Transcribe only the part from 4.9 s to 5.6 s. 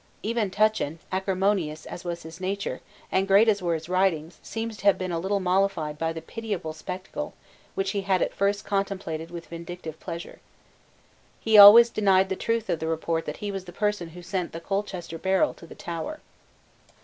been a little